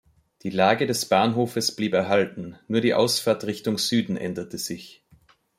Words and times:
Die 0.41 0.49
Lage 0.49 0.87
des 0.87 1.05
Bahnhofes 1.05 1.75
blieb 1.75 1.93
erhalten, 1.93 2.57
nur 2.67 2.81
die 2.81 2.95
Ausfahrt 2.95 3.43
Richtung 3.43 3.77
Süden 3.77 4.17
änderte 4.17 4.57
sich. 4.57 5.05